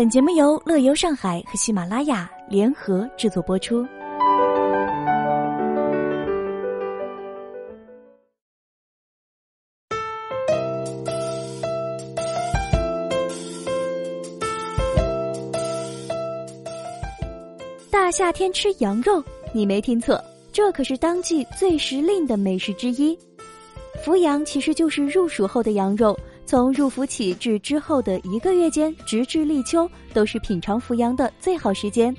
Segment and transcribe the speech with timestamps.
[0.00, 3.86] 本节目由乐游上海和喜马拉雅联合制作播出。
[17.90, 19.22] 大夏天吃羊肉，
[19.52, 20.18] 你没听错，
[20.50, 23.14] 这可是当季最时令的美食之一。
[24.02, 26.18] 伏羊其实就是入暑后的羊肉。
[26.50, 32.12] 从入伏起至之后的一个月间，直至立秋，都是品尝伏羊的最好时间。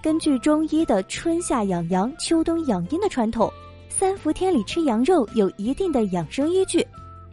[0.00, 3.52] 根据中医的春夏养阳、秋冬养阴的传统，
[3.88, 6.86] 三伏天里吃羊肉有一定的养生依据。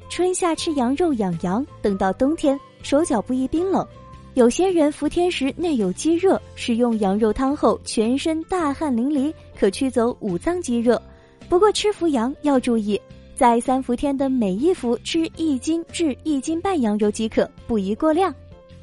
[0.10, 3.88] 春夏吃羊肉养阳，等到冬天手脚不易冰冷。
[4.34, 11.00] 有些人伏天时内有积热，食用羊肉汤后全身大汗淋漓，可驱走五脏积热。
[11.48, 13.00] 不过吃伏羊要注意。
[13.40, 18.36] 在三伏天的每一伏吃一斤至一斤半羊肉即可，不宜过量。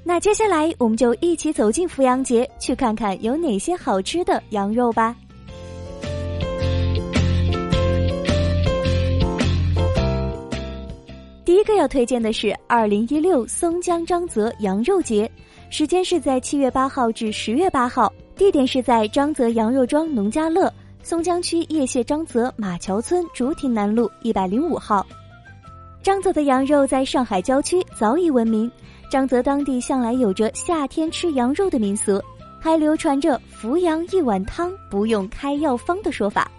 [0.03, 5.15] 那接下来我们就一起走进伏羊节，去看看有哪些好吃的羊肉吧。
[11.45, 15.31] 第一个要推荐的是二零一六松江张泽羊肉节，
[15.69, 20.73] 时间是在七月八号至十月八号，地点是在张泽羊肉庄农家乐。
[21.07, 25.07] 松江区叶榭张泽马桥村竹亭南路一百零五号，
[26.03, 28.69] 张泽的羊肉在上海郊区早已闻名。
[29.09, 32.21] 张泽当地向来有着夏天吃羊肉的民俗，
[32.59, 36.51] 还流传着“扶羊一碗汤，不用开药方”的说法。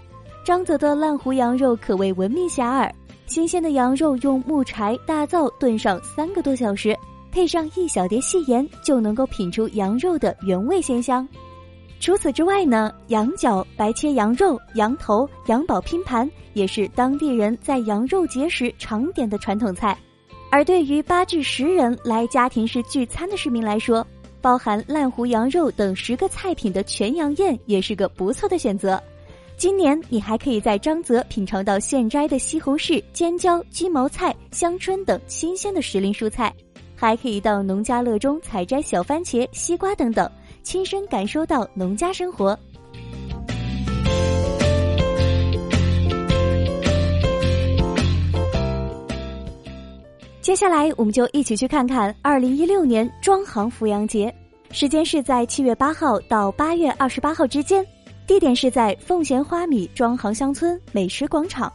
[0.46, 2.90] 张泽的烂糊羊肉可谓闻名遐迩，
[3.26, 6.98] 新鲜的羊肉用木柴大灶炖上三个多小时，
[7.34, 11.28] 配上一小碟细盐，就能够品出羊肉的原味鲜香。
[12.00, 19.98] 除此之外呢，羊角、白切羊肉、羊头、羊宝拼盘也是当地人在羊肉节时常点的传统菜。
[20.50, 24.06] 而对于八至十人来家庭式聚餐的市民来说，
[24.40, 29.02] 包含烂糊羊肉等十个菜品的全羊宴也是个不错的选择。
[29.58, 36.54] 今年你还可以在张泽品尝到现摘的西红柿、尖椒、鸡毛菜、香椿等新鲜的时令蔬菜，
[36.96, 40.32] 还可以到农家乐中采摘小番茄、西瓜等等。
[40.68, 42.54] 亲身感受到农家生活。
[50.42, 54.34] 接下来，我们就一起去看看二零一六年庄行扶阳节，
[54.72, 57.82] 时间是在七月八号到八月二十八号之间，
[58.28, 61.72] 地点是在奉贤花米庄行乡村美食广场。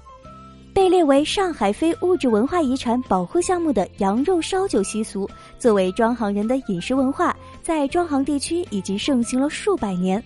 [0.74, 5.28] 被列为上海非物质文化遗产保护项目的羊肉烧酒习俗，
[5.58, 10.22] 作为庄行人的饮食文化，在庄行地区已经盛行了数百年。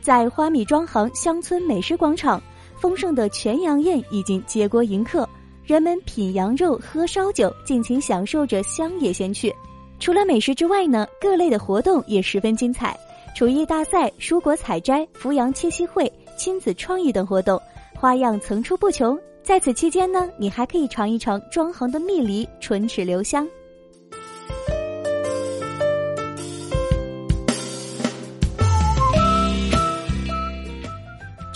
[0.00, 2.42] 在花米庄行乡村美食广场，
[2.76, 5.28] 丰盛的全羊宴已经接锅迎客，
[5.64, 9.54] 人们品羊肉、喝烧酒，尽情享受着乡野闲趣。
[10.00, 12.98] 除了美食之外呢，各类的活动也十分精彩，
[13.36, 17.60] 厨艺大赛、蔬果采摘、扶羊切息会、亲子创意等活动，
[17.94, 19.16] 花样层出不穷。
[19.44, 23.46] 在此期间呢，你还可以尝一尝庄行的蜜梨，唇齿留香。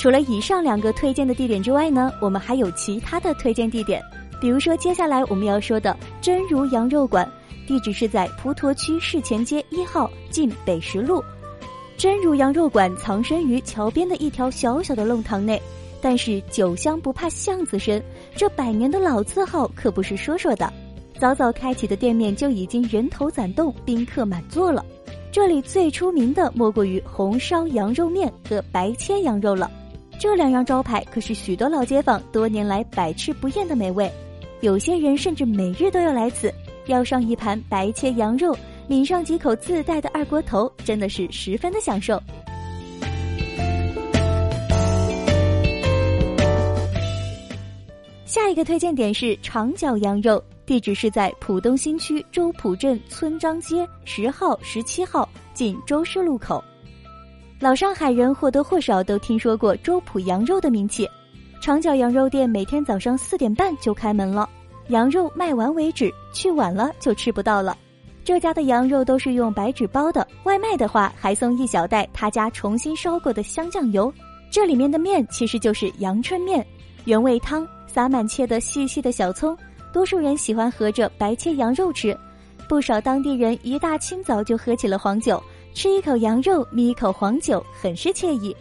[0.06, 4.00] 除了以上两个推荐的地点之外呢，我们还有其他的推荐地点，
[4.40, 7.28] 比如说接下来我们要说的真如羊肉馆，
[7.66, 11.20] 地址是在普陀区市前街一号近北十路。
[11.96, 15.60] 真如羊肉馆藏身于桥边的一条小小的弄堂内。
[16.00, 18.00] 但是酒香不怕巷子深，
[18.36, 20.72] 这百年的老字号可不是说说的。
[21.18, 24.86] 早早开启的店面就已经人头攒动，宾客满座了。
[25.32, 29.68] 这里最出名的莫过于红烧羊肉面和白切羊肉了，
[30.18, 34.10] 这两样招牌可是许多老街坊多年来百吃不厌的美味。
[34.60, 36.52] 有些人甚至每日都要来此，
[36.86, 38.56] 要上一盘白切羊肉，
[38.88, 42.20] 抿上几口自带的二锅头，真的是十分的享受。
[48.24, 56.62] 下一个推荐点是长角羊肉，地址是在浦东新区周浦镇村张街十号、十七号，近周市路口。
[57.58, 61.08] 老上海人或多或少都听说过周浦羊肉的名气。
[61.60, 64.48] 长角羊肉店每天早上四点半就开门了，
[64.88, 67.76] 羊肉卖完为止，去晚了就吃不到了。
[68.22, 74.12] 这家的羊肉都是用白纸包的，外卖的话还送一小袋他家重新烧过的香酱油。
[74.50, 76.64] 这里面的面其实就是阳春面，
[77.04, 77.66] 原味汤。
[77.86, 79.56] 撒满切的细细的小葱，
[79.90, 82.14] 多数人喜欢和着白切羊肉吃，
[82.68, 85.42] 不少当地人一大清早就喝起了黄酒，
[85.76, 88.56] 吃一口羊肉，抿一口黄酒，很是惬意。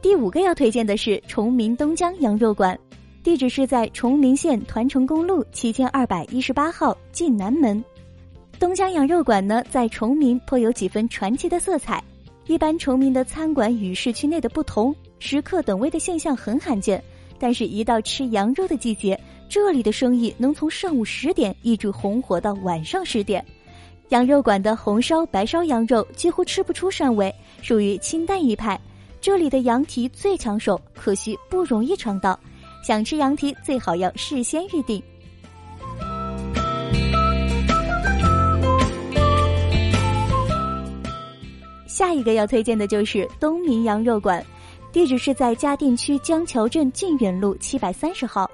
[0.00, 2.78] 第五个要推荐的是崇明东江羊肉馆，
[3.24, 7.84] 地址是在崇明县团城公路七千二百一十八号晋南门。
[8.60, 12.00] 东江羊肉馆呢，在崇明颇有几分传奇的色彩。
[12.46, 17.02] 一般崇明的餐馆与市区内的不同，食客等位的现象很罕见。
[17.40, 19.18] 但是，一到吃羊肉的季节，
[19.48, 23.44] 这里的生意能从上午十点一直红火到晚上十点。
[24.10, 28.78] 羊肉馆的红烧、白烧羊肉几乎吃不出膻味，属于清淡一派。
[29.20, 32.38] 这里的羊蹄最抢手，可惜不容易尝到。
[32.82, 35.02] 想吃羊蹄，最好要事先预定。
[41.86, 44.44] 下一个要推荐的就是东明羊肉馆，
[44.92, 48.48] 地址是在嘉定区江桥镇靖远路七百三十号。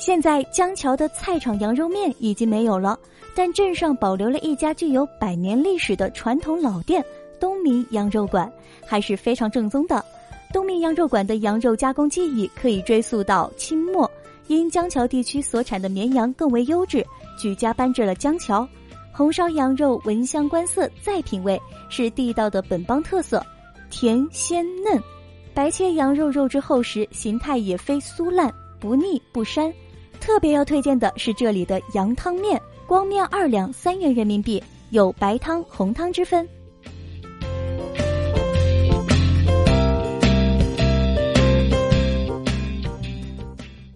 [0.00, 2.98] 现在江桥的菜场羊肉面已经没有了，
[3.34, 7.04] 但镇上保留了一家具有百年历史的传统老店——
[7.38, 8.50] 东明羊肉馆，
[8.86, 10.02] 还是非常正宗的。
[10.54, 14.10] 东明羊肉馆的羊肉加工技艺可以追溯到清末，
[14.46, 17.06] 因江桥地区所产的绵羊更为优质，
[17.38, 18.66] 举家搬至了江桥。
[19.12, 21.60] 红烧羊肉闻香观色再品味，
[21.90, 23.44] 是地道的本帮特色，
[23.90, 24.98] 甜鲜嫩。
[25.52, 28.50] 白切羊肉肉质厚实，形态也非酥烂，
[28.80, 29.70] 不腻不膻。
[30.20, 36.46] 特别要推荐的是这里的羊汤面，光面二两三元人民币，有白汤、红汤之分。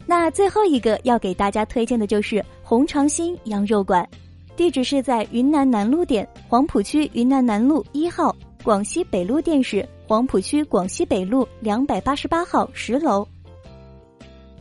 [0.07, 4.09] 那最后一个要给大家推荐的就是红长兴羊肉馆，
[4.57, 13.27] 地址是在云南南路店黄浦区云南南路一号，广西北路店是黄浦区广西北路两百八十八号十楼。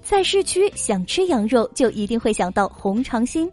[0.04, 3.50] 在市区想吃羊肉，就一定会想到红长兴。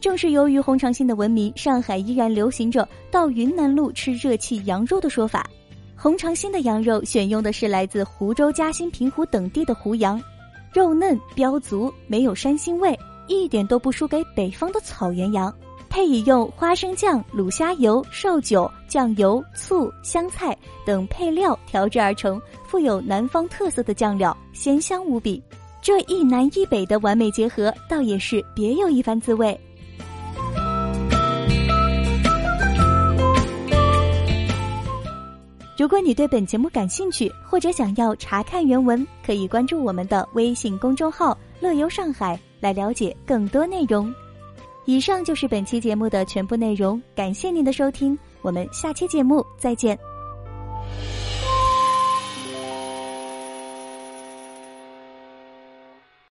[0.00, 5.48] 正是由于红长兴的闻名，上海依然流行着到云南路吃热气羊肉的说法。
[5.96, 10.22] 红长兴的羊肉选用的是来自湖州、嘉兴、平湖等地的湖羊。
[10.74, 15.52] 肉嫩膘足，没有膻腥味，一点都不输给北方的草原羊。
[15.88, 20.54] 配以用花生酱、卤虾油、绍酒、酱油、醋、香菜
[20.84, 25.42] 等配料调制而成，富有南方特色的酱料，鲜香无比。
[25.84, 29.54] 这一南一北的完美结合，倒也是别有一番滋味。
[35.76, 44.10] 如果你对本节目感兴趣，或者想要查看原文，可以关注我们的微信公众号“乐游上海”来了解更多内容。
[44.86, 49.98] 以上就是本期节目的全部内容，感谢您的收听，我们下期节目再见。